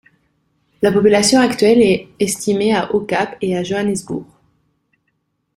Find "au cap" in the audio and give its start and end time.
2.95-3.37